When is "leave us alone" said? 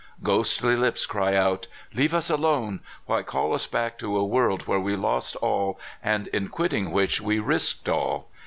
1.93-2.79